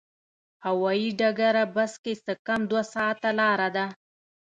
[0.65, 3.85] هوایي ډګره بس کې څه کم دوه ساعته لاره ده.